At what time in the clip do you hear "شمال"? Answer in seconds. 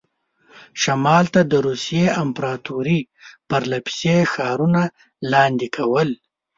0.81-1.25